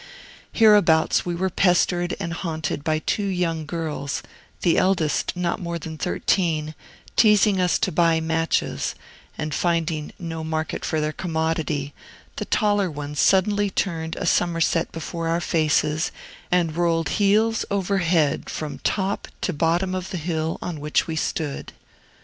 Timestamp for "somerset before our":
14.25-15.39